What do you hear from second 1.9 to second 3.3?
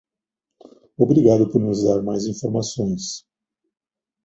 mais informações.